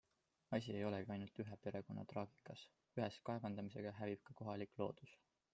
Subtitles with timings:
[0.57, 2.65] Asi ei olegi ainult ühe perekonna traagikas-
[3.01, 5.19] ühes kaevandamisega hävib ka kohalik loodus.